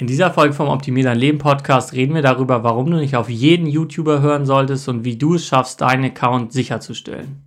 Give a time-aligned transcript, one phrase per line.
[0.00, 3.28] In dieser Folge vom Optimier dein Leben Podcast reden wir darüber, warum du nicht auf
[3.28, 7.42] jeden YouTuber hören solltest und wie du es schaffst, deinen Account sicherzustellen.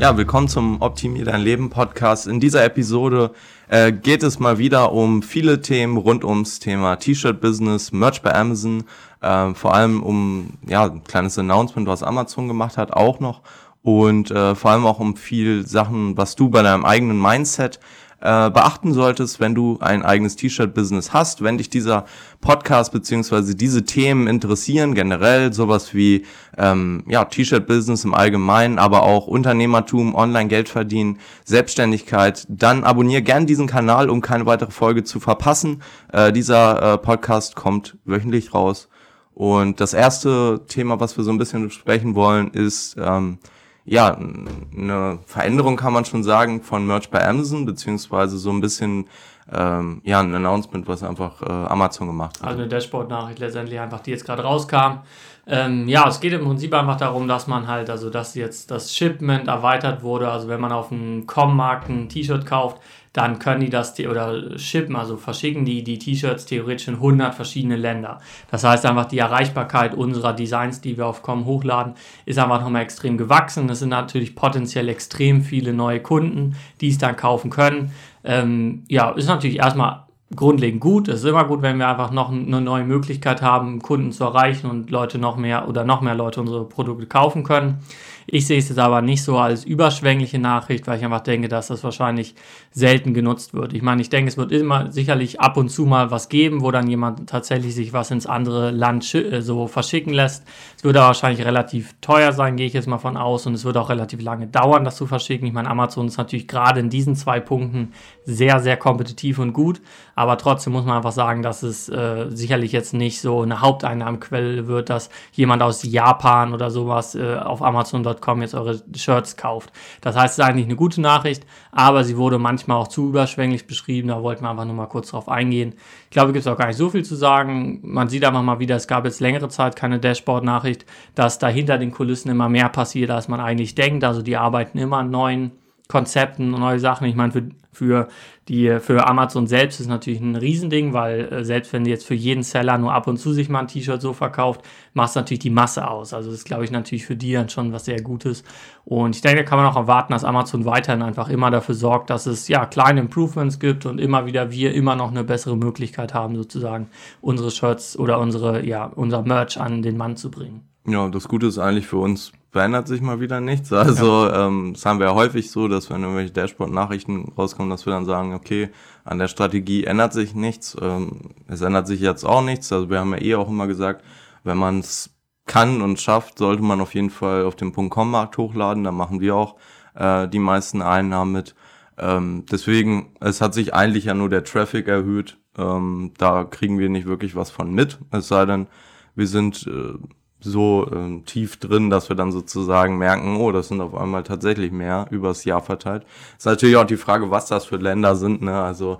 [0.00, 2.26] Ja, willkommen zum Optimier dein Leben Podcast.
[2.26, 3.30] In dieser Episode
[3.68, 8.84] äh, geht es mal wieder um viele Themen rund ums Thema T-Shirt-Business, Merch bei Amazon,
[9.20, 13.42] äh, vor allem um ja ein kleines Announcement, was Amazon gemacht hat, auch noch
[13.84, 17.78] und äh, vor allem auch um viel Sachen, was du bei deinem eigenen Mindset
[18.20, 22.06] äh, beachten solltest, wenn du ein eigenes T-Shirt-Business hast, wenn dich dieser
[22.40, 26.24] Podcast beziehungsweise diese Themen interessieren, generell sowas wie
[26.56, 33.66] ähm, ja T-Shirt-Business im Allgemeinen, aber auch Unternehmertum, Online-Geld verdienen, Selbstständigkeit, dann abonniere gern diesen
[33.66, 35.82] Kanal, um keine weitere Folge zu verpassen.
[36.10, 38.88] Äh, dieser äh, Podcast kommt wöchentlich raus.
[39.34, 43.40] Und das erste Thema, was wir so ein bisschen besprechen wollen, ist ähm,
[43.84, 49.06] ja, eine Veränderung kann man schon sagen von Merch bei Amazon, beziehungsweise so ein bisschen
[49.52, 52.48] ähm, ja, ein Announcement, was einfach äh, Amazon gemacht hat.
[52.48, 55.00] Also eine Dashboard-Nachricht letztendlich einfach, die jetzt gerade rauskam.
[55.46, 58.94] Ähm, ja, es geht im Prinzip einfach darum, dass man halt, also dass jetzt das
[58.94, 60.30] Shipment erweitert wurde.
[60.30, 62.80] Also wenn man auf einem Com-Markt ein T-Shirt kauft,
[63.14, 67.76] dann können die das oder shippen, also verschicken die die T-Shirts theoretisch in 100 verschiedene
[67.76, 68.20] Länder.
[68.50, 71.94] Das heißt einfach, die Erreichbarkeit unserer Designs, die wir auf Com hochladen,
[72.26, 73.70] ist einfach nochmal extrem gewachsen.
[73.70, 77.92] Es sind natürlich potenziell extrem viele neue Kunden, die es dann kaufen können.
[78.24, 80.03] Ähm, ja, ist natürlich erstmal
[80.36, 81.08] grundlegend gut.
[81.08, 84.68] Es ist immer gut, wenn wir einfach noch eine neue Möglichkeit haben, Kunden zu erreichen
[84.68, 87.78] und Leute noch mehr oder noch mehr Leute unsere Produkte kaufen können.
[88.26, 91.66] Ich sehe es jetzt aber nicht so als überschwängliche Nachricht, weil ich einfach denke, dass
[91.66, 92.34] das wahrscheinlich
[92.70, 93.74] selten genutzt wird.
[93.74, 96.70] Ich meine, ich denke, es wird immer sicherlich ab und zu mal was geben, wo
[96.70, 100.44] dann jemand tatsächlich sich was ins andere Land äh, so verschicken lässt.
[100.76, 103.64] Es wird aber wahrscheinlich relativ teuer sein, gehe ich jetzt mal von aus, und es
[103.64, 105.46] wird auch relativ lange dauern, das zu verschicken.
[105.46, 107.92] Ich meine, Amazon ist natürlich gerade in diesen zwei Punkten
[108.24, 109.82] sehr, sehr kompetitiv und gut,
[110.14, 114.66] aber trotzdem muss man einfach sagen, dass es äh, sicherlich jetzt nicht so eine Haupteinnahmenquelle
[114.66, 119.72] wird, dass jemand aus Japan oder sowas äh, auf Amazon Amazon.com jetzt eure Shirts kauft.
[120.00, 123.66] Das heißt, es ist eigentlich eine gute Nachricht, aber sie wurde manchmal auch zu überschwänglich
[123.66, 124.08] beschrieben.
[124.08, 125.74] Da wollten wir einfach nur mal kurz drauf eingehen.
[126.04, 127.80] Ich glaube, es gibt auch gar nicht so viel zu sagen.
[127.82, 131.78] Man sieht einfach mal wieder, es gab jetzt längere Zeit keine Dashboard-Nachricht, dass da hinter
[131.78, 134.04] den Kulissen immer mehr passiert, als man eigentlich denkt.
[134.04, 135.52] Also die arbeiten immer an neuen
[135.88, 137.06] Konzepten und neue Sachen.
[137.06, 138.08] Ich meine, für, für,
[138.48, 142.14] die, für Amazon selbst ist natürlich ein Riesending, weil äh, selbst wenn du jetzt für
[142.14, 144.62] jeden Seller nur ab und zu sich mal ein T-Shirt so verkauft,
[144.92, 146.14] machst du natürlich die Masse aus.
[146.14, 148.44] Also das ist, glaube ich, natürlich für die dann schon was sehr Gutes.
[148.84, 152.10] Und ich denke, da kann man auch erwarten, dass Amazon weiterhin einfach immer dafür sorgt,
[152.10, 156.14] dass es ja kleine Improvements gibt und immer wieder wir immer noch eine bessere Möglichkeit
[156.14, 156.88] haben, sozusagen
[157.20, 160.68] unsere Shirts oder unsere, ja, unser Merch an den Mann zu bringen.
[160.86, 163.72] Ja, das Gute ist eigentlich für uns verändert sich mal wieder nichts.
[163.72, 164.46] Also ja.
[164.46, 168.04] ähm, das haben wir ja häufig so, dass wenn irgendwelche Dashboard-Nachrichten rauskommen, dass wir dann
[168.04, 168.70] sagen, okay,
[169.04, 170.76] an der Strategie ändert sich nichts.
[170.80, 172.72] Ähm, es ändert sich jetzt auch nichts.
[172.72, 174.04] Also wir haben ja eh auch immer gesagt,
[174.44, 175.10] wenn man es
[175.46, 178.84] kann und schafft, sollte man auf jeden Fall auf dem .com-Markt hochladen.
[178.84, 179.56] Da machen wir auch
[179.96, 181.56] äh, die meisten Einnahmen mit.
[181.98, 185.38] Ähm, deswegen, es hat sich eigentlich ja nur der Traffic erhöht.
[185.58, 187.98] Ähm, da kriegen wir nicht wirklich was von mit.
[188.12, 188.68] Es sei denn,
[189.16, 189.98] wir sind äh,
[190.44, 194.70] so ähm, tief drin, dass wir dann sozusagen merken, oh, das sind auf einmal tatsächlich
[194.70, 196.04] mehr übers Jahr verteilt.
[196.36, 198.62] Ist natürlich auch die Frage, was das für Länder sind, ne?
[198.62, 198.98] Also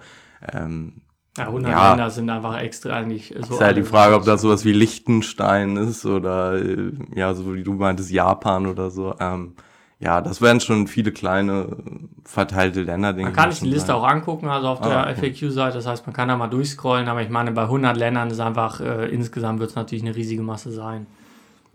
[0.53, 1.03] ähm,
[1.37, 3.55] ja, 100 ja, Länder sind einfach extra eigentlich so.
[3.55, 7.65] Ist ja die Frage, ob das sowas wie Liechtenstein ist oder äh, ja, so wie
[7.65, 9.15] du meintest, Japan oder so.
[9.19, 9.55] Ähm,
[9.99, 11.76] ja, das wären schon viele kleine
[12.25, 13.15] verteilte Länder.
[13.15, 13.97] Man kann sich die Liste sein.
[13.97, 15.15] auch angucken, also auf der ah.
[15.15, 15.76] FAQ-Seite.
[15.76, 18.81] Das heißt, man kann da mal durchscrollen, aber ich meine, bei 100 Ländern ist einfach,
[18.81, 21.06] äh, insgesamt wird es natürlich eine riesige Masse sein.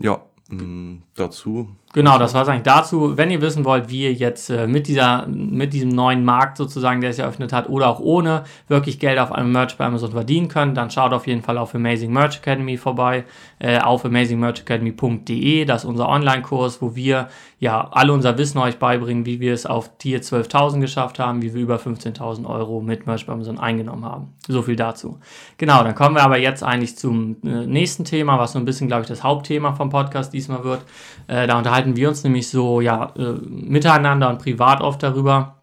[0.02, 3.18] Ja, mh, mm, dazu Genau, das war es eigentlich dazu.
[3.18, 7.02] Wenn ihr wissen wollt, wie ihr jetzt äh, mit, dieser, mit diesem neuen Markt sozusagen,
[7.02, 10.50] der es eröffnet hat, oder auch ohne wirklich Geld auf einem Merch bei Amazon verdienen
[10.50, 13.26] könnt, dann schaut auf jeden Fall auf Amazing Merch Academy vorbei,
[13.58, 15.66] äh, auf amazingmerchacademy.de.
[15.66, 17.28] Das ist unser Online-Kurs, wo wir
[17.60, 21.54] ja alle unser Wissen euch beibringen, wie wir es auf Tier 12.000 geschafft haben, wie
[21.54, 24.34] wir über 15.000 Euro mit Merch bei Amazon eingenommen haben.
[24.48, 25.20] So viel dazu.
[25.58, 28.88] Genau, dann kommen wir aber jetzt eigentlich zum äh, nächsten Thema, was so ein bisschen,
[28.88, 30.82] glaube ich, das Hauptthema vom Podcast diesmal wird.
[31.28, 35.56] Äh, da unterhalten unterhalten wir uns nämlich so ja äh, miteinander und privat oft darüber.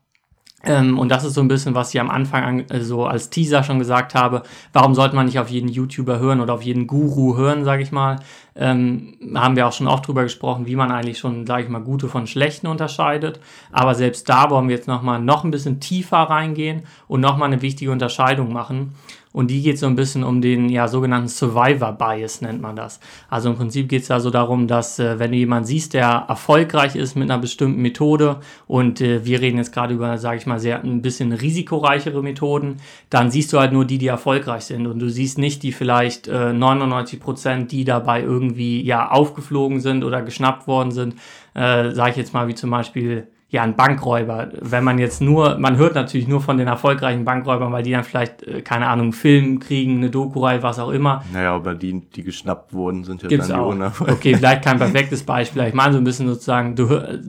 [0.64, 3.30] Ähm, und das ist so ein bisschen, was ich am Anfang an, äh, so als
[3.30, 4.42] Teaser schon gesagt habe.
[4.72, 7.92] Warum sollte man nicht auf jeden YouTuber hören oder auf jeden Guru hören, sage ich
[7.92, 8.16] mal?
[8.56, 11.82] Ähm, haben wir auch schon oft drüber gesprochen, wie man eigentlich schon, sage ich mal,
[11.82, 13.38] gute von schlechten unterscheidet.
[13.70, 17.62] Aber selbst da wollen wir jetzt nochmal noch ein bisschen tiefer reingehen und nochmal eine
[17.62, 18.94] wichtige Unterscheidung machen.
[19.37, 23.00] Und die geht so ein bisschen um den ja sogenannten Survivor Bias nennt man das.
[23.29, 26.25] Also im Prinzip geht es da so darum, dass äh, wenn du jemanden siehst, der
[26.27, 30.47] erfolgreich ist mit einer bestimmten Methode und äh, wir reden jetzt gerade über, sage ich
[30.47, 32.79] mal, sehr ein bisschen risikoreichere Methoden,
[33.11, 36.29] dann siehst du halt nur die, die erfolgreich sind und du siehst nicht die vielleicht
[36.29, 41.15] äh, 99 Prozent, die dabei irgendwie ja aufgeflogen sind oder geschnappt worden sind.
[41.53, 44.48] Äh, sage ich jetzt mal, wie zum Beispiel ja, ein Bankräuber.
[44.60, 48.02] Wenn man jetzt nur, man hört natürlich nur von den erfolgreichen Bankräubern, weil die dann
[48.02, 51.22] vielleicht, äh, keine Ahnung, einen Film kriegen, eine Doku-Reihe, was auch immer.
[51.32, 53.70] Naja, aber die, die geschnappt wurden, sind ja Gibt's dann auch.
[53.70, 53.93] die ohne.
[54.00, 55.62] Okay, vielleicht kein perfektes Beispiel.
[55.62, 56.75] Ich meine so ein bisschen sozusagen,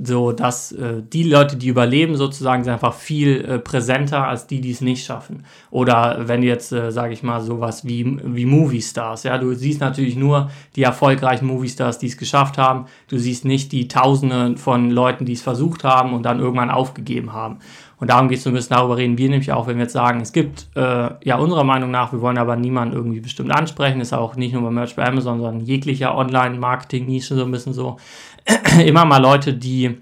[0.03, 4.59] so dass äh, die Leute, die überleben, sozusagen, sind einfach viel äh, präsenter als die,
[4.59, 5.45] die es nicht schaffen.
[5.69, 9.21] Oder wenn jetzt, äh, sage ich mal, sowas wie, wie Movie-Stars.
[9.21, 12.85] Ja, du siehst natürlich nur die erfolgreichen Movie-Stars, die es geschafft haben.
[13.07, 17.33] Du siehst nicht die Tausende von Leuten, die es versucht haben und dann irgendwann aufgegeben
[17.33, 17.59] haben.
[18.00, 19.94] Und darum geht es so ein bisschen darüber reden wir nämlich auch, wenn wir jetzt
[19.94, 24.01] sagen, es gibt äh, ja unserer Meinung nach, wir wollen aber niemanden irgendwie bestimmt ansprechen,
[24.01, 27.98] ist auch nicht nur bei Merch bei Amazon, sondern jeglicher Online-Marketing-Nische so ein bisschen so,
[28.86, 29.98] immer mal Leute, die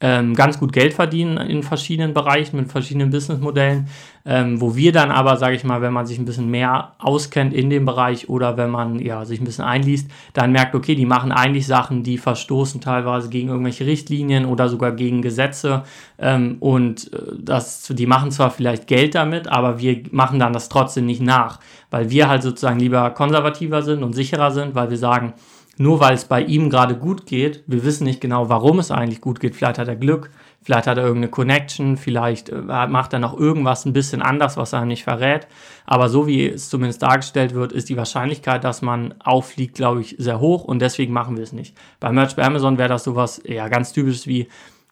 [0.00, 3.88] ähm, ganz gut Geld verdienen in verschiedenen Bereichen mit verschiedenen Businessmodellen,
[4.24, 7.52] ähm, wo wir dann aber, sage ich mal, wenn man sich ein bisschen mehr auskennt
[7.52, 11.06] in dem Bereich oder wenn man ja sich ein bisschen einliest, dann merkt, okay, die
[11.06, 15.82] machen eigentlich Sachen, die verstoßen teilweise gegen irgendwelche Richtlinien oder sogar gegen Gesetze
[16.18, 20.68] ähm, und äh, das, die machen zwar vielleicht Geld damit, aber wir machen dann das
[20.68, 21.58] trotzdem nicht nach,
[21.90, 25.34] weil wir halt sozusagen lieber konservativer sind und sicherer sind, weil wir sagen,
[25.78, 29.20] nur weil es bei ihm gerade gut geht, wir wissen nicht genau, warum es eigentlich
[29.20, 29.54] gut geht.
[29.54, 30.30] Vielleicht hat er Glück,
[30.62, 34.72] vielleicht hat er irgendeine Connection, vielleicht äh, macht er noch irgendwas ein bisschen anders, was
[34.72, 35.46] er nicht verrät.
[35.86, 40.16] Aber so wie es zumindest dargestellt wird, ist die Wahrscheinlichkeit, dass man auffliegt, glaube ich,
[40.18, 41.76] sehr hoch und deswegen machen wir es nicht.
[42.00, 44.48] Bei Merch bei Amazon wäre das sowas ja ganz typisches wie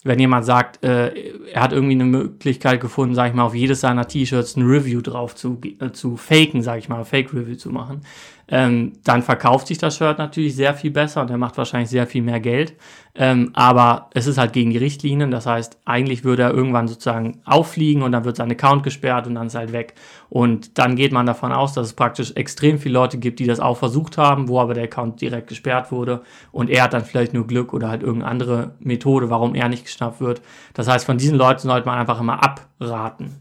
[0.06, 1.12] wenn jemand sagt, äh,
[1.53, 5.00] er hat irgendwie eine Möglichkeit gefunden, sage ich mal, auf jedes seiner T-Shirts ein Review
[5.00, 8.03] drauf zu, äh, zu faken, sage ich mal, Fake-Review zu machen,
[8.49, 12.06] ähm, dann verkauft sich das Shirt natürlich sehr viel besser und er macht wahrscheinlich sehr
[12.06, 12.75] viel mehr Geld.
[13.17, 17.41] Ähm, aber es ist halt gegen die Richtlinien, das heißt, eigentlich würde er irgendwann sozusagen
[17.44, 19.94] auffliegen und dann wird sein Account gesperrt und dann ist er halt weg.
[20.28, 23.61] Und dann geht man davon aus, dass es praktisch extrem viele Leute gibt, die das
[23.61, 27.32] auch versucht haben, wo aber der Account direkt gesperrt wurde und er hat dann vielleicht
[27.32, 30.43] nur Glück oder halt irgendeine andere Methode, warum er nicht geschnappt wird.
[30.75, 33.34] Das heißt, von diesen Leuten sollte man einfach immer abraten.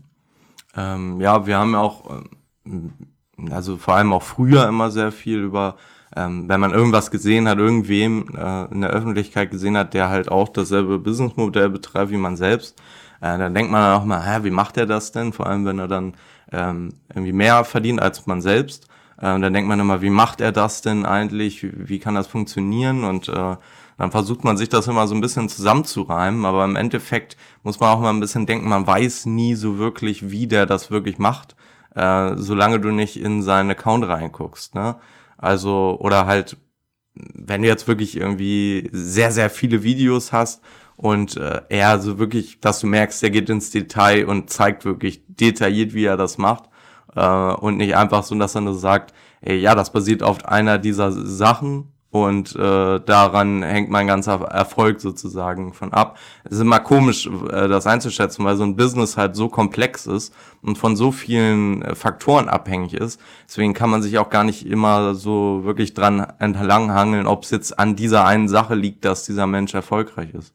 [0.75, 2.21] Ähm, ja, wir haben auch,
[2.65, 2.93] ähm,
[3.49, 5.75] also vor allem auch früher immer sehr viel über,
[6.15, 10.29] ähm, wenn man irgendwas gesehen hat, irgendwem äh, in der Öffentlichkeit gesehen hat, der halt
[10.29, 12.79] auch dasselbe Businessmodell betreibt wie man selbst,
[13.21, 15.33] äh, dann denkt man auch mal, hä, wie macht er das denn?
[15.33, 16.13] Vor allem, wenn er dann
[16.55, 18.87] ähm, irgendwie mehr verdient als man selbst.
[19.17, 21.63] Äh, dann denkt man immer, wie macht er das denn eigentlich?
[21.63, 23.03] Wie, wie kann das funktionieren?
[23.03, 23.55] Und äh,
[23.97, 27.89] dann versucht man sich das immer so ein bisschen zusammenzureimen, aber im Endeffekt muss man
[27.89, 31.55] auch mal ein bisschen denken, man weiß nie so wirklich, wie der das wirklich macht,
[31.95, 34.97] äh, solange du nicht in seinen Account reinguckst, ne?
[35.37, 36.57] Also, oder halt,
[37.13, 40.61] wenn du jetzt wirklich irgendwie sehr, sehr viele Videos hast
[40.97, 45.21] und äh, er so wirklich, dass du merkst, der geht ins Detail und zeigt wirklich
[45.27, 46.69] detailliert, wie er das macht
[47.15, 50.77] äh, und nicht einfach so, dass er nur sagt, ey, ja, das basiert auf einer
[50.77, 56.17] dieser Sachen und äh, daran hängt mein ganzer Erfolg sozusagen von ab.
[56.45, 60.33] Es ist immer komisch, äh, das einzuschätzen, weil so ein Business halt so komplex ist
[60.61, 63.19] und von so vielen äh, Faktoren abhängig ist.
[63.49, 67.77] Deswegen kann man sich auch gar nicht immer so wirklich dran entlanghangeln, ob es jetzt
[67.77, 70.53] an dieser einen Sache liegt, dass dieser Mensch erfolgreich ist.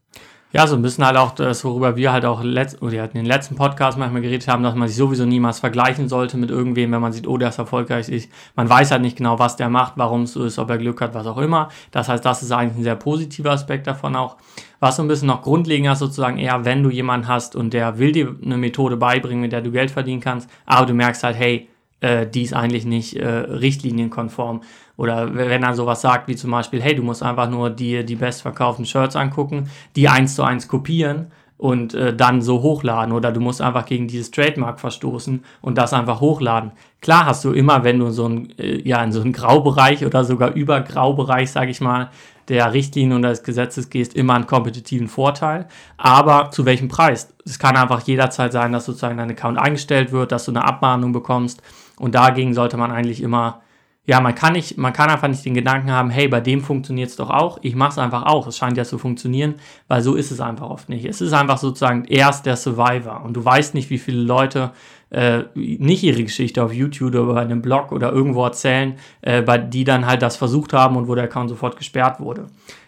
[0.52, 3.24] Ja, so ein bisschen halt auch das, worüber wir halt auch letzt, oder in den
[3.24, 7.00] letzten Podcasts manchmal geredet haben, dass man sich sowieso niemals vergleichen sollte mit irgendwem, wenn
[7.00, 8.08] man sieht, oh, der ist erfolgreich.
[8.08, 10.78] Ich, man weiß halt nicht genau, was der macht, warum es so ist, ob er
[10.78, 11.68] Glück hat, was auch immer.
[11.92, 14.38] Das heißt, das ist eigentlich ein sehr positiver Aspekt davon auch.
[14.80, 18.00] Was so ein bisschen noch grundlegender ist, sozusagen eher, wenn du jemanden hast und der
[18.00, 21.36] will dir eine Methode beibringen, mit der du Geld verdienen kannst, aber du merkst halt,
[21.36, 21.68] hey,
[22.00, 24.62] äh, die ist eigentlich nicht äh, richtlinienkonform.
[25.00, 28.16] Oder wenn er sowas sagt, wie zum Beispiel, hey, du musst einfach nur die, die
[28.16, 33.14] bestverkauften Shirts angucken, die eins zu eins kopieren und äh, dann so hochladen.
[33.14, 36.72] Oder du musst einfach gegen dieses Trademark verstoßen und das einfach hochladen.
[37.00, 40.22] Klar hast du immer, wenn du so ein, äh, ja, in so einen Graubereich oder
[40.22, 42.10] sogar über Graubereich, sage ich mal,
[42.48, 45.66] der Richtlinien und des Gesetzes gehst, immer einen kompetitiven Vorteil.
[45.96, 47.32] Aber zu welchem Preis?
[47.46, 51.12] Es kann einfach jederzeit sein, dass sozusagen dein Account eingestellt wird, dass du eine Abmahnung
[51.12, 51.62] bekommst.
[51.98, 53.62] Und dagegen sollte man eigentlich immer,
[54.06, 57.10] ja, man kann nicht, man kann einfach nicht den Gedanken haben, hey, bei dem funktioniert
[57.10, 58.46] es doch auch, ich mache es einfach auch.
[58.46, 59.56] Es scheint ja zu funktionieren,
[59.88, 61.04] weil so ist es einfach oft nicht.
[61.04, 63.22] Es ist einfach sozusagen erst der Survivor.
[63.22, 64.72] Und du weißt nicht, wie viele Leute
[65.10, 69.58] äh, nicht ihre Geschichte auf YouTube oder bei einem Blog oder irgendwo erzählen, äh, bei
[69.58, 72.46] die dann halt das versucht haben und wo der Account sofort gesperrt wurde.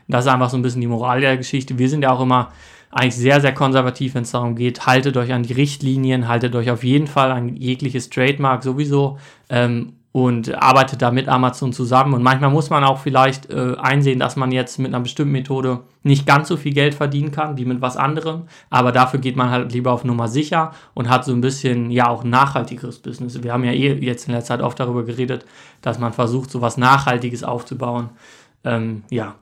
[0.08, 1.78] Das ist einfach so ein bisschen die Moral der Geschichte.
[1.78, 2.52] Wir sind ja auch immer
[2.90, 6.70] eigentlich sehr, sehr konservativ, wenn es darum geht, haltet euch an die Richtlinien, haltet euch
[6.70, 12.12] auf jeden Fall an jegliches Trademark sowieso ähm, und arbeitet da mit Amazon zusammen.
[12.12, 15.80] Und manchmal muss man auch vielleicht äh, einsehen, dass man jetzt mit einer bestimmten Methode
[16.02, 19.50] nicht ganz so viel Geld verdienen kann wie mit was anderem, aber dafür geht man
[19.50, 23.42] halt lieber auf Nummer sicher und hat so ein bisschen ja auch nachhaltigeres Business.
[23.42, 25.46] Wir haben ja eh jetzt in letzter Zeit oft darüber geredet,
[25.80, 28.10] dass man versucht, so was Nachhaltiges aufzubauen.
[28.64, 29.36] Ähm, ja.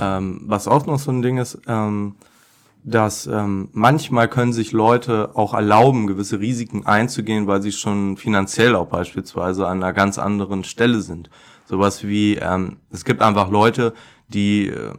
[0.00, 2.14] Ähm, was auch noch so ein Ding ist, ähm,
[2.82, 8.74] dass ähm, manchmal können sich Leute auch erlauben, gewisse Risiken einzugehen, weil sie schon finanziell
[8.74, 11.30] auch beispielsweise an einer ganz anderen Stelle sind.
[11.66, 13.92] Sowas wie, ähm, es gibt einfach Leute,
[14.28, 14.92] die äh,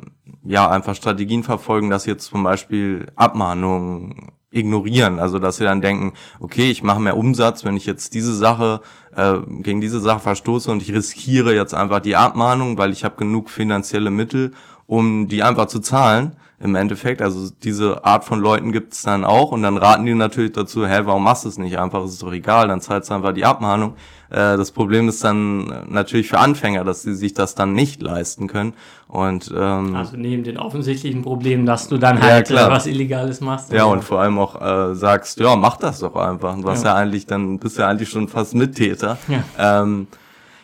[0.44, 5.20] ja einfach Strategien verfolgen, dass jetzt zum Beispiel Abmahnungen ignorieren.
[5.20, 8.82] Also dass sie dann denken, okay, ich mache mehr Umsatz, wenn ich jetzt diese Sache
[9.16, 13.16] äh, gegen diese Sache verstoße und ich riskiere jetzt einfach die Abmahnung, weil ich habe
[13.16, 14.52] genug finanzielle Mittel,
[14.86, 17.22] um die einfach zu zahlen im Endeffekt.
[17.22, 20.86] Also diese Art von Leuten gibt es dann auch und dann raten die natürlich dazu,
[20.86, 22.04] hä, warum machst du es nicht einfach?
[22.04, 23.96] Es ist doch egal, dann zahlst du einfach die Abmahnung.
[24.30, 28.48] Äh, das Problem ist dann natürlich für Anfänger, dass sie sich das dann nicht leisten
[28.48, 28.74] können.
[29.08, 33.74] Und ähm, also neben den offensichtlichen Problemen, dass du dann halt ja, was Illegales machst.
[33.74, 36.56] Ja, und vor allem auch äh, sagst, ja, mach das doch einfach.
[36.62, 36.90] Was ja.
[36.90, 39.18] ja eigentlich dann bist du ja eigentlich schon fast Mittäter.
[39.28, 39.82] Ja.
[39.82, 40.08] Ähm,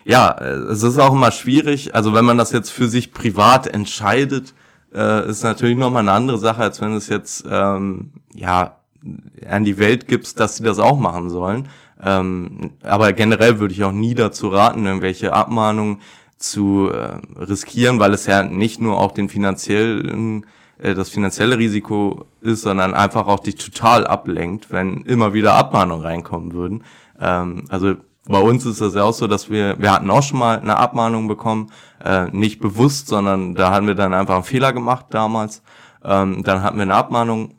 [0.05, 1.93] ja, es ist auch immer schwierig.
[1.93, 4.53] Also wenn man das jetzt für sich privat entscheidet,
[4.97, 8.77] äh, ist natürlich nochmal eine andere Sache, als wenn es jetzt ähm, ja
[9.47, 11.69] an die Welt gibst, dass sie das auch machen sollen.
[12.03, 16.01] Ähm, aber generell würde ich auch nie dazu raten, irgendwelche Abmahnungen
[16.37, 20.45] zu äh, riskieren, weil es ja nicht nur auch den finanziellen
[20.79, 26.05] äh, das finanzielle Risiko ist, sondern einfach auch dich total ablenkt, wenn immer wieder Abmahnungen
[26.05, 26.83] reinkommen würden.
[27.19, 27.95] Ähm, also
[28.27, 30.77] bei uns ist das ja auch so, dass wir, wir hatten auch schon mal eine
[30.77, 31.71] Abmahnung bekommen,
[32.03, 35.61] äh, nicht bewusst, sondern da haben wir dann einfach einen Fehler gemacht damals.
[36.03, 37.55] Ähm, dann hatten wir eine Abmahnung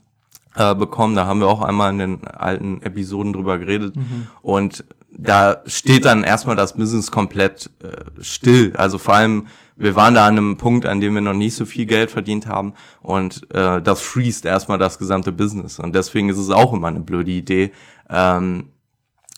[0.57, 3.97] äh, bekommen, da haben wir auch einmal in den alten Episoden drüber geredet.
[3.97, 4.27] Mhm.
[4.43, 8.73] Und da steht dann erstmal das Business komplett äh, still.
[8.77, 9.47] Also vor allem,
[9.77, 12.47] wir waren da an einem Punkt, an dem wir noch nicht so viel Geld verdient
[12.47, 15.79] haben und äh, das freest erstmal das gesamte Business.
[15.79, 17.73] Und deswegen ist es auch immer eine blöde Idee,
[18.11, 18.71] ähm,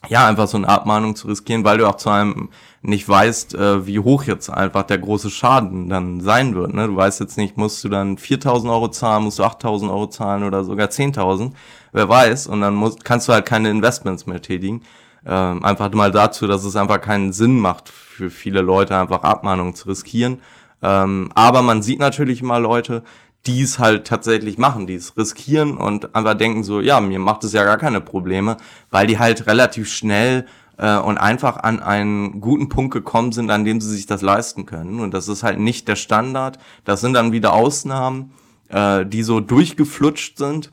[0.09, 2.49] ja, einfach so eine Abmahnung zu riskieren, weil du auch zu einem
[2.83, 6.73] nicht weißt, äh, wie hoch jetzt einfach der große Schaden dann sein wird.
[6.73, 6.87] Ne?
[6.87, 10.45] Du weißt jetzt nicht, musst du dann 4.000 Euro zahlen, musst du 8.000 Euro zahlen
[10.45, 11.53] oder sogar 10.000,
[11.93, 12.47] wer weiß.
[12.47, 14.83] Und dann musst, kannst du halt keine Investments mehr tätigen.
[15.27, 19.75] Ähm, einfach mal dazu, dass es einfach keinen Sinn macht für viele Leute, einfach Abmahnungen
[19.75, 20.41] zu riskieren.
[20.83, 23.03] Ähm, aber man sieht natürlich immer Leute,
[23.47, 27.45] die es halt tatsächlich machen, die es riskieren und einfach denken so, ja, mir macht
[27.45, 28.59] es ja gar keine Probleme,
[28.91, 33.65] weil die halt relativ schnell äh, und einfach an einen guten Punkt gekommen sind, an
[33.65, 35.01] dem sie sich das leisten können.
[35.01, 36.59] Und das ist halt nicht der Standard.
[36.85, 38.33] Das sind dann wieder Ausnahmen,
[38.69, 40.73] äh, die so durchgeflutscht sind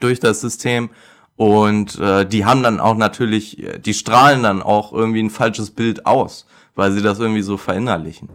[0.00, 0.90] durch das System.
[1.36, 6.04] Und äh, die haben dann auch natürlich, die strahlen dann auch irgendwie ein falsches Bild
[6.04, 8.28] aus, weil sie das irgendwie so verinnerlichen.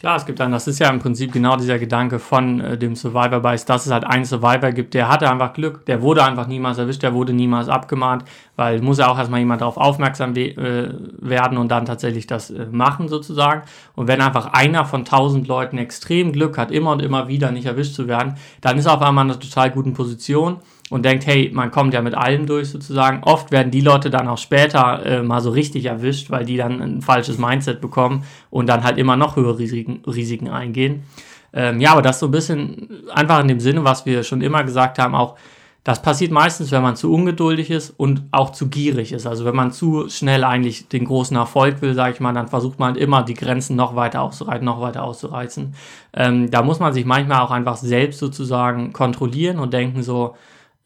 [0.00, 2.96] Klar, es gibt dann, das ist ja im Prinzip genau dieser Gedanke von äh, dem
[2.96, 6.46] Survivor Bias, dass es halt einen Survivor gibt, der hatte einfach Glück, der wurde einfach
[6.46, 8.24] niemals erwischt, der wurde niemals abgemahnt,
[8.56, 12.48] weil muss ja auch erstmal jemand darauf aufmerksam we äh, werden und dann tatsächlich das
[12.48, 13.60] äh, machen sozusagen.
[13.94, 17.66] Und wenn einfach einer von tausend Leuten extrem Glück hat, immer und immer wieder nicht
[17.66, 20.60] erwischt zu werden, dann ist er auf einmal in einer total guten Position
[20.90, 23.22] und denkt, hey, man kommt ja mit allem durch sozusagen.
[23.22, 26.82] Oft werden die Leute dann auch später äh, mal so richtig erwischt, weil die dann
[26.82, 31.04] ein falsches Mindset bekommen und dann halt immer noch höhere Risiken, Risiken eingehen.
[31.52, 34.64] Ähm, ja, aber das so ein bisschen einfach in dem Sinne, was wir schon immer
[34.64, 35.36] gesagt haben, auch
[35.82, 39.26] das passiert meistens, wenn man zu ungeduldig ist und auch zu gierig ist.
[39.26, 42.78] Also wenn man zu schnell eigentlich den großen Erfolg will, sage ich mal, dann versucht
[42.78, 45.74] man immer die Grenzen noch weiter auszureizen, noch weiter auszureizen.
[46.12, 50.34] Ähm, da muss man sich manchmal auch einfach selbst sozusagen kontrollieren und denken so,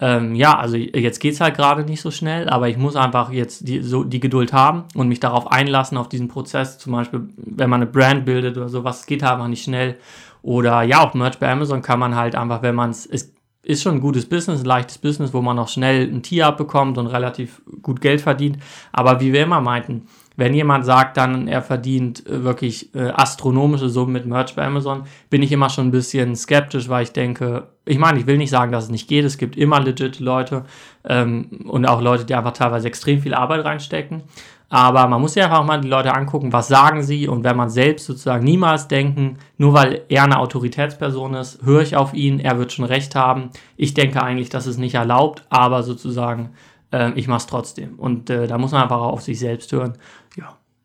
[0.01, 3.31] ähm, ja, also jetzt geht es halt gerade nicht so schnell, aber ich muss einfach
[3.31, 6.79] jetzt die, so die Geduld haben und mich darauf einlassen, auf diesen Prozess.
[6.79, 9.97] Zum Beispiel, wenn man eine Brand bildet oder sowas, geht halt einfach nicht schnell.
[10.43, 13.33] Oder ja, auch Merch bei Amazon kann man halt einfach, wenn man es, es
[13.63, 16.99] ist schon ein gutes Business, ein leichtes Business, wo man auch schnell ein Tier abbekommt
[16.99, 18.59] und relativ gut Geld verdient.
[18.93, 23.89] Aber wie wir immer meinten, wenn jemand sagt dann, er verdient äh, wirklich äh, astronomische
[23.89, 27.69] Summen mit Merch bei Amazon, bin ich immer schon ein bisschen skeptisch, weil ich denke,
[27.85, 29.25] ich meine, ich will nicht sagen, dass es nicht geht.
[29.25, 30.65] Es gibt immer legit Leute
[31.05, 34.23] ähm, und auch Leute, die einfach teilweise extrem viel Arbeit reinstecken.
[34.71, 37.71] Aber man muss sich einfach mal die Leute angucken, was sagen sie und wenn man
[37.71, 42.59] selbst sozusagen niemals denken, nur weil er eine Autoritätsperson ist, höre ich auf ihn, er
[42.59, 43.51] wird schon recht haben.
[43.77, 46.51] Ich denke eigentlich, dass es nicht erlaubt, aber sozusagen
[46.95, 47.99] äh, ich mache es trotzdem.
[47.99, 49.95] Und äh, da muss man einfach auf sich selbst hören.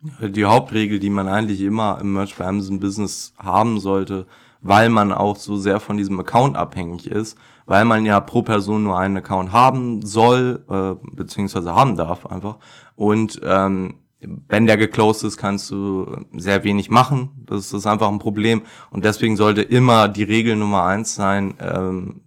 [0.02, 4.28] Die Hauptregel, die man eigentlich immer im Merch bei Amazon Business haben sollte,
[4.62, 8.84] weil man auch so sehr von diesem Account abhängig ist, weil man ja pro Person
[8.84, 12.58] nur einen Account haben soll, äh, beziehungsweise haben darf einfach.
[12.96, 17.30] Und ähm, wenn der geclosed ist, kannst du sehr wenig machen.
[17.46, 18.64] Das ist einfach ein Problem.
[18.92, 22.22] Und deswegen sollte immer die Regel Nummer eins sein, ähm,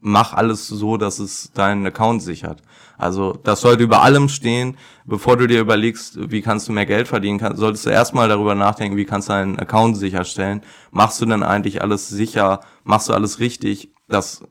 [0.00, 2.62] mach alles so, dass es deinen Account sichert.
[2.96, 4.76] Also das sollte über allem stehen.
[5.04, 8.54] Bevor du dir überlegst, wie kannst du mehr Geld verdienen, kann, solltest du erstmal darüber
[8.54, 10.62] nachdenken, wie kannst du deinen Account sicherstellen.
[10.90, 12.60] Machst du denn eigentlich alles sicher?
[12.84, 13.90] Machst du alles richtig?
[14.08, 14.42] Das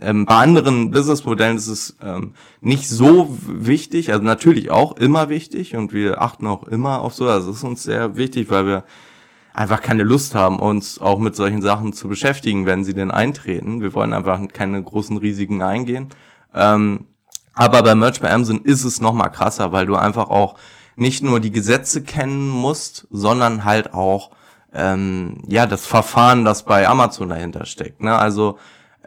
[0.00, 5.74] ähm, bei anderen Businessmodellen ist es ähm, nicht so wichtig, also natürlich auch immer wichtig
[5.74, 7.28] und wir achten auch immer auf so.
[7.28, 8.84] Es ist uns sehr wichtig, weil wir
[9.56, 13.80] einfach keine Lust haben, uns auch mit solchen Sachen zu beschäftigen, wenn sie denn eintreten.
[13.80, 16.10] Wir wollen einfach keine großen Risiken eingehen.
[16.54, 17.06] Ähm,
[17.54, 20.56] aber bei Merch bei Amazon ist es noch mal krasser, weil du einfach auch
[20.94, 24.30] nicht nur die Gesetze kennen musst, sondern halt auch
[24.74, 28.02] ähm, ja das Verfahren, das bei Amazon dahinter steckt.
[28.02, 28.14] Ne?
[28.14, 28.58] Also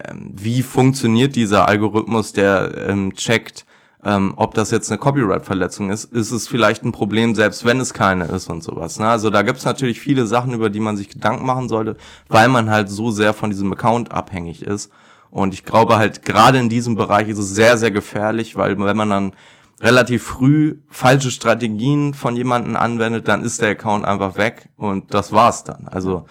[0.03, 3.68] ähm, wie funktioniert dieser Algorithmus, der ähm, checkt,
[4.03, 7.94] ähm, ob das jetzt eine Copyright-Verletzung ist, ist es vielleicht ein Problem, selbst wenn es
[7.94, 8.98] keine ist und sowas.
[8.98, 9.08] Ne?
[9.08, 11.98] Also da gibt es natürlich viele Sachen, über die man sich Gedanken machen sollte,
[12.29, 14.91] weil man halt so sehr von diesem Account abhängig ist.
[15.32, 18.98] Und ich glaube halt, gerade in diesem Bereich ist es sehr, sehr gefährlich, weil wenn
[18.98, 19.34] man dann
[19.82, 25.32] relativ früh falsche Strategien von jemanden anwendet, dann ist der Account einfach weg und das
[25.32, 25.88] war's dann.
[25.88, 26.25] Also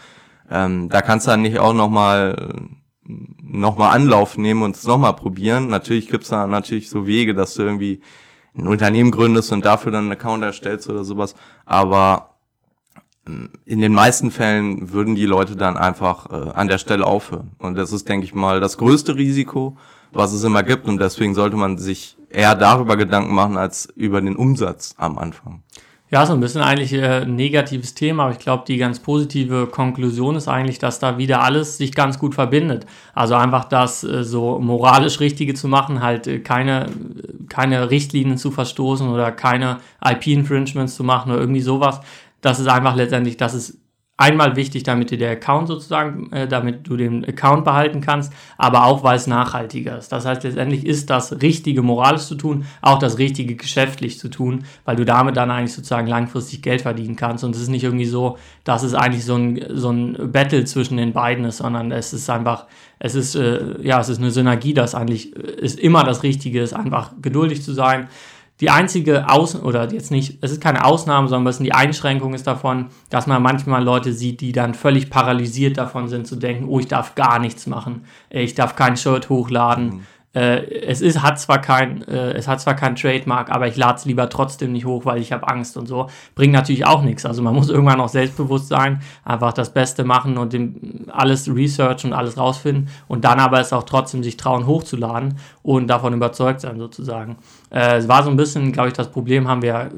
[0.50, 2.54] ähm, da kannst du dann nicht auch nochmal
[3.42, 5.68] nochmal Anlauf nehmen und es nochmal probieren.
[5.68, 8.00] Natürlich gibt's da natürlich so Wege, dass du irgendwie
[8.56, 11.34] ein Unternehmen gründest und dafür dann einen Account erstellst oder sowas.
[11.64, 12.34] Aber
[13.26, 17.52] ähm, in den meisten Fällen würden die Leute dann einfach äh, an der Stelle aufhören.
[17.58, 19.76] Und das ist, denke ich mal, das größte Risiko,
[20.12, 20.86] was es immer gibt.
[20.86, 25.62] Und deswegen sollte man sich eher darüber Gedanken machen, als über den Umsatz am Anfang.
[26.10, 29.66] Ja, so ein bisschen eigentlich äh, ein negatives Thema, aber ich glaube, die ganz positive
[29.66, 32.86] Konklusion ist eigentlich, dass da wieder alles sich ganz gut verbindet.
[33.12, 36.86] Also einfach das äh, so moralisch Richtige zu machen, halt äh, keine,
[37.50, 42.00] keine Richtlinien zu verstoßen oder keine IP-Infringements zu machen oder irgendwie sowas.
[42.40, 43.78] Das ist einfach letztendlich, das ist
[44.18, 48.84] einmal wichtig, damit dir der Account sozusagen, äh, damit du den Account behalten kannst, aber
[48.84, 50.10] auch, weil es nachhaltiger ist.
[50.10, 54.64] Das heißt, letztendlich ist das Richtige moralisch zu tun, auch das Richtige geschäftlich zu tun,
[54.84, 57.45] weil du damit dann eigentlich sozusagen langfristig Geld verdienen kannst.
[57.45, 60.97] Und es ist nicht irgendwie so, dass es eigentlich so ein, so ein Battle zwischen
[60.97, 62.66] den beiden ist, sondern es ist einfach,
[62.99, 66.60] es ist, äh, ja, es ist eine Synergie, das eigentlich äh, ist immer das Richtige
[66.60, 68.08] ist, einfach geduldig zu sein
[68.60, 72.47] die einzige Aus oder jetzt nicht, es ist keine Ausnahme, sondern was die Einschränkung ist
[72.47, 76.80] davon, dass man manchmal Leute sieht, die dann völlig paralysiert davon sind, zu denken, oh,
[76.80, 79.84] ich darf gar nichts machen, ich darf kein Shirt hochladen.
[79.86, 80.06] Mhm.
[80.34, 83.99] Äh, es ist, hat zwar kein, äh, es hat zwar kein Trademark, aber ich lade
[83.99, 86.08] es lieber trotzdem nicht hoch, weil ich habe Angst und so.
[86.34, 87.25] Bringt natürlich auch nichts.
[87.25, 92.12] Also man muss irgendwann auch selbstbewusst sein, einfach das Beste machen und dem, alles researchen
[92.12, 96.60] und alles rausfinden und dann aber es auch trotzdem sich trauen hochzuladen und davon überzeugt
[96.60, 97.36] sein sozusagen.
[97.71, 99.91] Äh, es war so ein bisschen, glaube ich, das Problem haben wir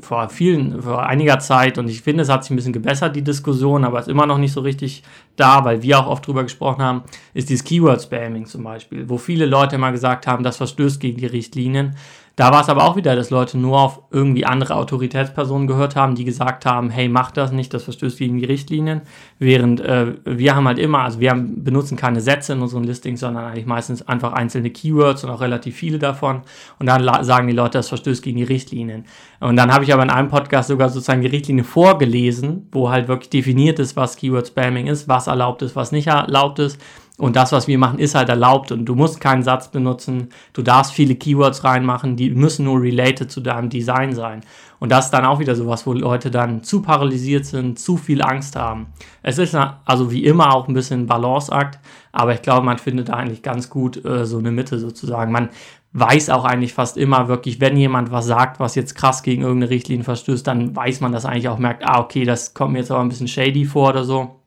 [0.00, 3.22] vor vielen, vor einiger Zeit und ich finde, es hat sich ein bisschen gebessert, die
[3.22, 5.02] Diskussion, aber ist immer noch nicht so richtig
[5.36, 7.02] da, weil wir auch oft drüber gesprochen haben,
[7.34, 11.26] ist dieses Keyword-Spamming zum Beispiel, wo viele Leute immer gesagt haben, das verstößt gegen die
[11.26, 11.96] Richtlinien.
[12.36, 16.14] Da war es aber auch wieder, dass Leute nur auf irgendwie andere Autoritätspersonen gehört haben,
[16.14, 19.00] die gesagt haben, hey, mach das nicht, das verstößt gegen die Richtlinien.
[19.38, 23.20] Während äh, wir haben halt immer, also wir haben, benutzen keine Sätze in unseren Listings,
[23.20, 26.42] sondern eigentlich meistens einfach einzelne Keywords und auch relativ viele davon.
[26.78, 29.06] Und dann sagen die Leute, das verstößt gegen die Richtlinien.
[29.40, 33.08] Und dann habe ich aber in einem Podcast sogar sozusagen die Richtlinie vorgelesen, wo halt
[33.08, 36.78] wirklich definiert ist, was Keyword Spamming ist, was erlaubt ist, was nicht erlaubt ist.
[37.18, 40.28] Und das, was wir machen, ist halt erlaubt und du musst keinen Satz benutzen.
[40.52, 44.42] Du darfst viele Keywords reinmachen, die müssen nur related zu deinem Design sein.
[44.78, 48.20] Und das ist dann auch wieder sowas, wo Leute dann zu paralysiert sind, zu viel
[48.20, 48.88] Angst haben.
[49.22, 51.78] Es ist also wie immer auch ein bisschen Balanceakt,
[52.12, 55.32] aber ich glaube, man findet da eigentlich ganz gut äh, so eine Mitte sozusagen.
[55.32, 55.48] Man
[55.94, 59.70] weiß auch eigentlich fast immer wirklich, wenn jemand was sagt, was jetzt krass gegen irgendeine
[59.70, 62.90] Richtlinie verstößt, dann weiß man das eigentlich auch, merkt, ah, okay, das kommt mir jetzt
[62.90, 64.42] aber ein bisschen shady vor oder so.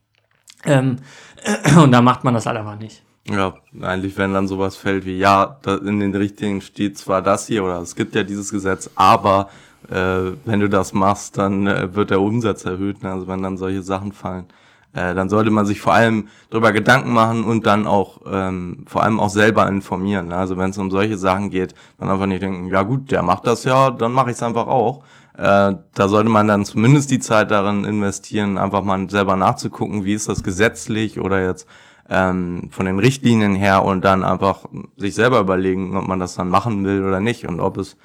[0.66, 0.98] Ähm,
[1.82, 3.04] und da macht man das halt einfach nicht.
[3.30, 7.64] Ja, eigentlich, wenn dann sowas fällt wie, ja, in den Richtlinien steht zwar das hier
[7.64, 9.50] oder es gibt ja dieses Gesetz, aber
[9.90, 13.04] äh, wenn du das machst, dann äh, wird der Umsatz erhöht.
[13.04, 13.12] Ne?
[13.12, 14.46] Also wenn dann solche Sachen fallen,
[14.94, 19.04] äh, dann sollte man sich vor allem darüber Gedanken machen und dann auch ähm, vor
[19.04, 20.30] allem auch selber informieren.
[20.30, 20.36] Ne?
[20.36, 23.46] Also wenn es um solche Sachen geht, dann einfach nicht denken, ja gut, der macht
[23.46, 25.04] das ja, dann mache ich es einfach auch.
[25.40, 30.14] Äh, da sollte man dann zumindest die Zeit darin investieren, einfach mal selber nachzugucken, wie
[30.14, 31.66] ist das gesetzlich oder jetzt
[32.10, 34.66] ähm, von den Richtlinien her und dann einfach
[34.98, 37.96] sich selber überlegen, ob man das dann machen will oder nicht und ob es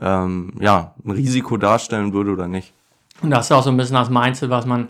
[0.00, 2.72] ähm, ja ein Risiko darstellen würde oder nicht.
[3.20, 4.88] Und das ist auch so ein bisschen das Mindset, was man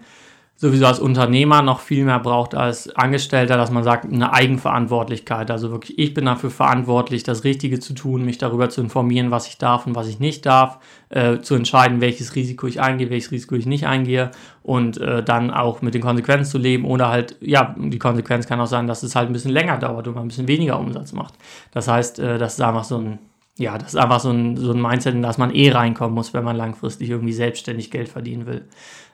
[0.60, 5.52] sowieso als Unternehmer noch viel mehr braucht als Angestellter, dass man sagt, eine Eigenverantwortlichkeit.
[5.52, 9.46] Also wirklich, ich bin dafür verantwortlich, das Richtige zu tun, mich darüber zu informieren, was
[9.46, 13.30] ich darf und was ich nicht darf, äh, zu entscheiden, welches Risiko ich eingehe, welches
[13.30, 14.32] Risiko ich nicht eingehe
[14.64, 18.60] und äh, dann auch mit den Konsequenzen zu leben oder halt, ja, die Konsequenz kann
[18.60, 21.12] auch sein, dass es halt ein bisschen länger dauert und man ein bisschen weniger Umsatz
[21.12, 21.34] macht.
[21.70, 23.20] Das heißt, äh, das ist einfach so ein
[23.58, 26.32] ja, das ist einfach so ein, so ein Mindset, in das man eh reinkommen muss,
[26.32, 28.64] wenn man langfristig irgendwie selbstständig Geld verdienen will.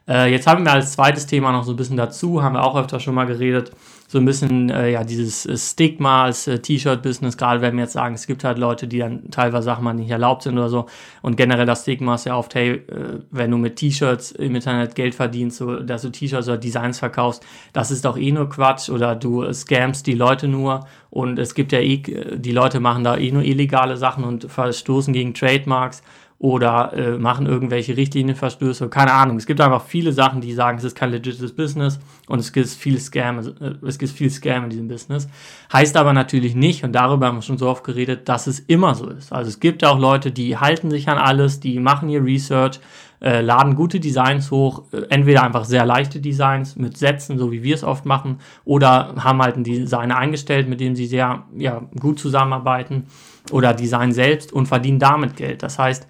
[0.06, 2.76] Äh, jetzt haben wir als zweites Thema noch so ein bisschen dazu, haben wir auch
[2.76, 3.72] öfter schon mal geredet,
[4.06, 7.94] so ein bisschen äh, ja dieses äh, Stigma als äh, T-Shirt-Business, gerade wenn wir jetzt
[7.94, 10.86] sagen, es gibt halt Leute, die dann teilweise Sachen mal nicht erlaubt sind oder so.
[11.22, 14.94] Und generell das Stigma ist ja oft, hey, äh, wenn du mit T-Shirts im Internet
[14.94, 18.90] Geld verdienst, so, dass du T-Shirts oder Designs verkaufst, das ist doch eh nur Quatsch
[18.90, 20.86] oder du scamst die Leute nur.
[21.08, 22.02] Und es gibt ja eh,
[22.36, 26.02] die Leute machen da eh nur illegale Sachen und verstoßen gegen Trademarks
[26.38, 29.36] oder äh, machen irgendwelche Richtlinienverstöße, keine Ahnung.
[29.36, 32.68] Es gibt einfach viele Sachen, die sagen, es ist kein legites Business und es gibt
[32.68, 35.28] viel Scam, äh, es gibt viel Scam in diesem Business.
[35.72, 38.94] Heißt aber natürlich nicht, und darüber haben wir schon so oft geredet, dass es immer
[38.94, 39.32] so ist.
[39.32, 42.80] Also es gibt auch Leute, die halten sich an alles, die machen ihr Research,
[43.24, 47.62] äh, laden gute Designs hoch, äh, entweder einfach sehr leichte Designs mit Sätzen, so wie
[47.62, 51.80] wir es oft machen, oder haben halt einen Designer eingestellt, mit dem sie sehr ja,
[51.98, 53.06] gut zusammenarbeiten
[53.50, 55.62] oder Design selbst und verdienen damit Geld.
[55.62, 56.06] Das heißt,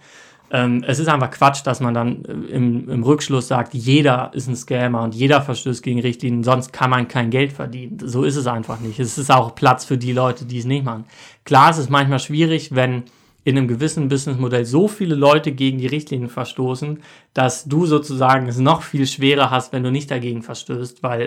[0.50, 4.48] ähm, es ist einfach Quatsch, dass man dann äh, im, im Rückschluss sagt, jeder ist
[4.48, 7.98] ein Scammer und jeder verstößt gegen Richtlinien, sonst kann man kein Geld verdienen.
[8.03, 8.98] So ist es einfach nicht.
[8.98, 11.05] Es ist auch Platz für die Leute, die es nicht machen.
[11.44, 13.05] Klar, es ist manchmal schwierig, wenn
[13.44, 17.00] in einem gewissen Businessmodell so viele Leute gegen die Richtlinien verstoßen,
[17.35, 21.22] dass du sozusagen es noch viel schwerer hast, wenn du nicht dagegen verstößt, weil,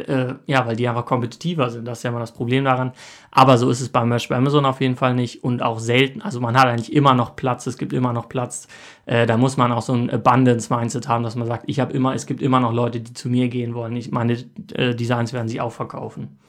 [0.48, 1.86] äh, ja, weil die einfach kompetitiver sind.
[1.86, 2.92] Das ist ja immer das Problem daran.
[3.30, 6.24] Aber so ist es beim Merch bei Amazon auf jeden Fall nicht und auch selten.
[6.24, 8.68] Also man hat eigentlich immer noch Platz, es gibt immer noch Platz.
[9.06, 12.16] Äh, da muss man auch so ein Abundance-Mindset haben, dass man sagt, ich habe immer,
[12.16, 13.96] es gibt immer noch Leute, die zu mir gehen wollen.
[13.96, 14.38] Ich, meine
[14.74, 16.40] äh, Designs werden sich auch verkaufen.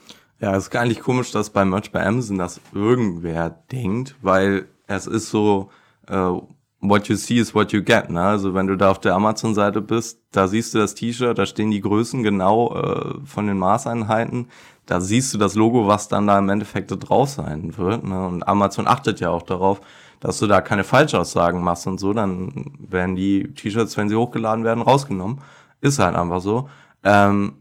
[0.40, 5.06] Ja, es ist nicht komisch, dass bei Merch bei Amazon das irgendwer denkt, weil es
[5.06, 5.70] ist so,
[6.10, 6.40] uh,
[6.80, 8.10] what you see is what you get.
[8.10, 8.20] Ne?
[8.20, 11.70] Also wenn du da auf der Amazon-Seite bist, da siehst du das T-Shirt, da stehen
[11.70, 14.48] die Größen genau äh, von den Maßeinheiten.
[14.86, 18.04] Da siehst du das Logo, was dann da im Endeffekt drauf sein wird.
[18.04, 18.26] Ne?
[18.26, 19.80] Und Amazon achtet ja auch darauf,
[20.20, 22.12] dass du da keine Falschaussagen machst und so.
[22.12, 25.40] Dann werden die T-Shirts, wenn sie hochgeladen werden, rausgenommen.
[25.80, 26.68] Ist halt einfach so.
[27.04, 27.54] Ähm,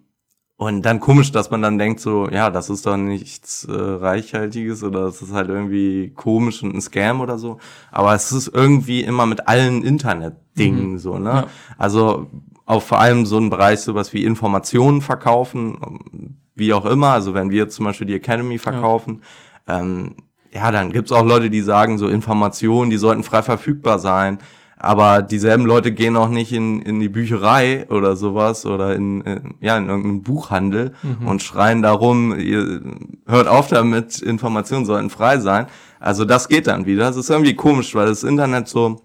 [0.60, 4.84] und dann komisch, dass man dann denkt so, ja, das ist doch nichts äh, Reichhaltiges
[4.84, 7.60] oder das ist halt irgendwie komisch und ein Scam oder so.
[7.92, 10.98] Aber es ist irgendwie immer mit allen Internet-Dingen mhm.
[10.98, 11.30] so, ne?
[11.30, 11.48] Ja.
[11.78, 12.26] Also
[12.66, 17.10] auch vor allem so ein Bereich, sowas wie Informationen verkaufen, wie auch immer.
[17.10, 19.22] Also wenn wir zum Beispiel die Academy verkaufen,
[19.68, 20.16] ja, ähm,
[20.52, 24.40] ja dann gibt's auch Leute, die sagen, so Informationen, die sollten frei verfügbar sein.
[24.80, 29.56] Aber dieselben Leute gehen auch nicht in, in die Bücherei oder sowas oder in, in
[29.60, 31.28] ja, in irgendeinen Buchhandel mhm.
[31.28, 32.82] und schreien darum, ihr
[33.26, 35.66] hört auf damit, Informationen sollten frei sein.
[36.00, 37.06] Also das geht dann wieder.
[37.06, 39.02] Das ist irgendwie komisch, weil das Internet so,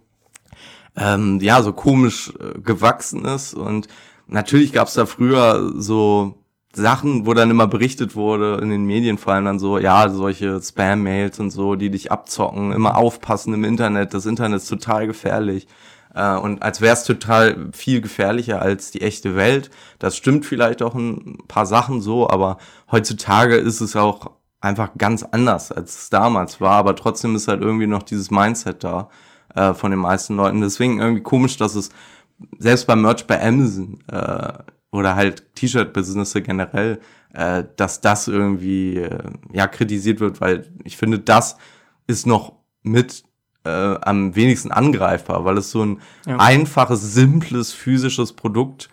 [0.95, 3.89] ähm, ja, so komisch äh, gewachsen ist und
[4.27, 6.42] natürlich gab es da früher so
[6.75, 10.61] Sachen, wo dann immer berichtet wurde in den Medien, vor allem dann so, ja, solche
[10.61, 15.67] Spam-Mails und so, die dich abzocken, immer aufpassen im Internet, das Internet ist total gefährlich.
[16.15, 19.71] Äh, und als wäre es total viel gefährlicher als die echte Welt.
[19.99, 22.59] Das stimmt vielleicht auch ein paar Sachen so, aber
[22.91, 24.31] heutzutage ist es auch
[24.61, 26.77] einfach ganz anders, als es damals war.
[26.77, 29.09] Aber trotzdem ist halt irgendwie noch dieses Mindset da
[29.55, 30.61] äh, von den meisten Leuten.
[30.61, 31.91] Deswegen irgendwie komisch, dass es
[32.59, 34.53] selbst beim Merch bei Amazon äh,
[34.91, 36.99] oder halt T-Shirt-Business generell,
[37.35, 39.19] äh, dass das irgendwie äh,
[39.53, 41.57] ja kritisiert wird, weil ich finde, das
[42.07, 43.23] ist noch mit
[43.65, 46.37] äh, am wenigsten angreifbar, weil es so ein ja.
[46.39, 48.89] einfaches, simples, physisches Produkt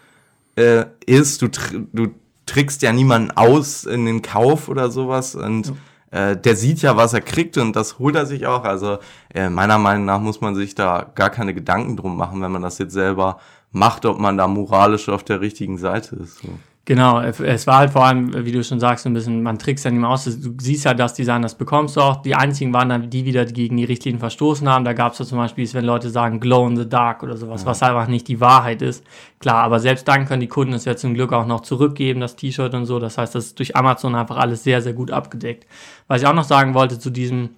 [0.55, 1.41] äh, ist.
[1.41, 2.09] Du, tr du
[2.45, 5.73] trickst ja niemanden aus in den Kauf oder sowas und
[6.11, 6.31] ja.
[6.31, 8.63] äh, der sieht ja, was er kriegt und das holt er sich auch.
[8.63, 8.99] Also
[9.33, 12.61] äh, meiner Meinung nach muss man sich da gar keine Gedanken drum machen, wenn man
[12.61, 13.39] das jetzt selber
[13.71, 16.39] macht, ob man da moralisch auf der richtigen Seite ist.
[16.39, 16.49] So.
[16.89, 19.91] Genau, es war halt vor allem, wie du schon sagst, ein bisschen, man trickst ja
[19.91, 20.25] nicht mehr aus.
[20.25, 22.23] Du siehst ja, dass Design das bekommst du auch.
[22.23, 24.85] Die einzigen waren dann die wieder, die gegen die Richtlinien verstoßen haben.
[24.85, 27.61] Da gab es ja zum Beispiel, wenn Leute sagen, glow in the dark oder sowas,
[27.61, 27.67] ja.
[27.67, 29.05] was einfach nicht die Wahrheit ist.
[29.37, 32.35] Klar, aber selbst dann können die Kunden es ja zum Glück auch noch zurückgeben, das
[32.35, 32.97] T-Shirt und so.
[32.97, 35.67] Das heißt, das ist durch Amazon einfach alles sehr, sehr gut abgedeckt.
[36.07, 37.49] Was ich auch noch sagen wollte zu diesem,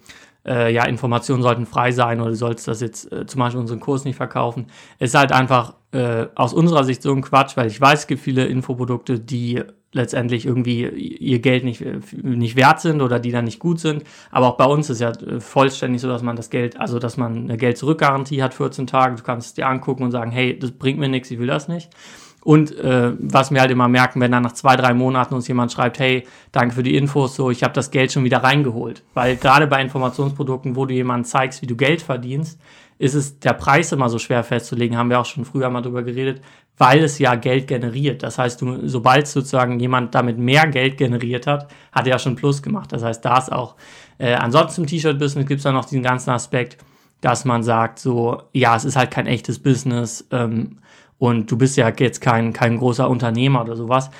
[0.44, 3.80] äh, ja, Informationen sollten frei sein oder du sollst das jetzt äh, zum Beispiel unseren
[3.80, 4.66] Kurs nicht verkaufen.
[4.98, 8.06] Es ist halt einfach äh, aus unserer Sicht so ein Quatsch, weil ich weiß, es
[8.06, 13.44] gibt viele Infoprodukte, die letztendlich irgendwie ihr Geld nicht, nicht wert sind oder die dann
[13.44, 14.04] nicht gut sind.
[14.30, 17.16] Aber auch bei uns ist ja äh, vollständig so, dass man das Geld, also dass
[17.16, 19.16] man eine Geld-Zurück-Garantie hat, 14 Tage.
[19.16, 21.68] Du kannst es dir angucken und sagen, hey, das bringt mir nichts, ich will das
[21.68, 21.90] nicht.
[22.44, 25.70] Und äh, was wir halt immer merken, wenn dann nach zwei, drei Monaten uns jemand
[25.70, 29.04] schreibt, hey, danke für die Infos, so ich habe das Geld schon wieder reingeholt.
[29.14, 32.58] Weil gerade bei Informationsprodukten, wo du jemandem zeigst, wie du Geld verdienst,
[33.02, 36.04] ist es der Preis immer so schwer festzulegen, haben wir auch schon früher mal drüber
[36.04, 36.40] geredet,
[36.78, 38.22] weil es ja Geld generiert.
[38.22, 42.36] Das heißt, du, sobald sozusagen jemand damit mehr Geld generiert hat, hat er ja schon
[42.36, 42.92] Plus gemacht.
[42.92, 43.74] Das heißt, da ist auch.
[44.18, 46.78] Äh, ansonsten im T-Shirt-Business gibt es dann noch diesen ganzen Aspekt,
[47.20, 50.78] dass man sagt, so, ja, es ist halt kein echtes Business ähm,
[51.18, 54.10] und du bist ja jetzt kein, kein großer Unternehmer oder sowas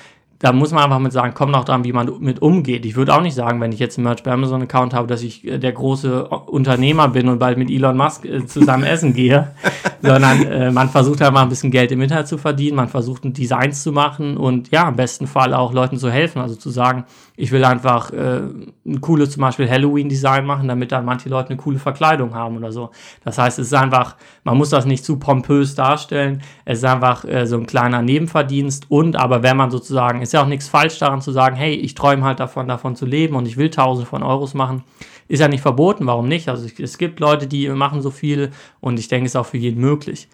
[0.43, 2.85] da muss man einfach mit sagen, kommt auch dran, wie man mit umgeht.
[2.85, 5.23] Ich würde auch nicht sagen, wenn ich jetzt einen Merch bei Amazon Account habe, dass
[5.23, 9.53] ich äh, der große Unternehmer bin und bald mit Elon Musk äh, zusammen essen gehe,
[10.01, 13.21] sondern äh, man versucht halt mal ein bisschen Geld im Internet zu verdienen, man versucht
[13.23, 17.05] Designs zu machen und ja, im besten Fall auch Leuten zu helfen, also zu sagen,
[17.37, 18.41] ich will einfach äh,
[18.85, 22.73] ein cooles zum Beispiel Halloween-Design machen, damit dann manche Leute eine coole Verkleidung haben oder
[22.73, 22.91] so.
[23.23, 27.23] Das heißt, es ist einfach, man muss das nicht zu pompös darstellen, es ist einfach
[27.23, 30.97] äh, so ein kleiner Nebenverdienst und aber wenn man sozusagen, ist ja auch nichts falsch
[30.97, 34.09] daran zu sagen, hey, ich träume halt davon, davon zu leben und ich will tausende
[34.09, 34.83] von Euros machen,
[35.27, 36.49] ist ja nicht verboten, warum nicht?
[36.49, 39.57] Also es gibt Leute, die machen so viel und ich denke, es ist auch für
[39.57, 40.27] jeden möglich.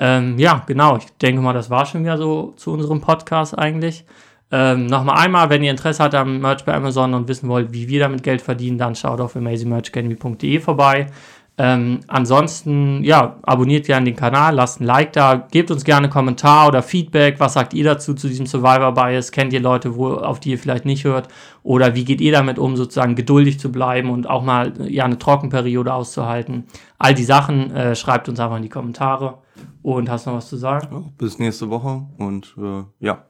[0.00, 4.04] Ähm, ja, genau, ich denke mal, das war schon wieder so zu unserem Podcast eigentlich.
[4.50, 7.86] Ähm, Nochmal einmal, wenn ihr Interesse habt am Merch bei Amazon und wissen wollt, wie
[7.88, 11.06] wir damit Geld verdienen, dann schaut auf amazingmerchacademy.de vorbei.
[11.56, 16.66] Ähm, ansonsten, ja, abonniert gerne den Kanal, lasst ein Like da, gebt uns gerne Kommentar
[16.66, 17.38] oder Feedback.
[17.38, 19.30] Was sagt ihr dazu, zu diesem Survivor Bias?
[19.30, 21.28] Kennt ihr Leute, wo, auf die ihr vielleicht nicht hört?
[21.62, 25.18] Oder wie geht ihr damit um, sozusagen geduldig zu bleiben und auch mal ja, eine
[25.18, 26.64] Trockenperiode auszuhalten?
[26.98, 29.38] All die Sachen äh, schreibt uns einfach in die Kommentare.
[29.82, 30.88] Und hast noch was zu sagen?
[30.90, 33.26] Ja, bis nächste Woche und äh, ja.